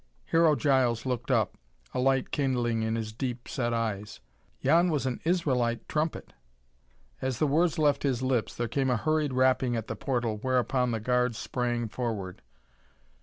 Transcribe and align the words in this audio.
Hero 0.25 0.55
Giles 0.55 1.05
looked 1.05 1.29
up, 1.29 1.59
a 1.93 1.99
light 1.99 2.31
kindling 2.31 2.81
in 2.81 2.95
his 2.95 3.13
deep 3.13 3.47
set 3.47 3.71
eyes. 3.71 4.19
"Yon 4.59 4.89
was 4.89 5.05
an 5.05 5.21
Israelite 5.25 5.87
trumpet." 5.87 6.33
As 7.21 7.37
the 7.37 7.45
words 7.45 7.77
left 7.77 8.01
his 8.01 8.23
lips 8.23 8.55
there 8.55 8.67
came 8.67 8.89
a 8.89 8.97
hurried 8.97 9.33
rapping 9.33 9.75
at 9.75 9.85
the 9.85 9.95
portal, 9.95 10.37
whereupon 10.41 10.89
the 10.89 10.99
guards 10.99 11.37
sprang 11.37 11.87
forward. 11.87 12.41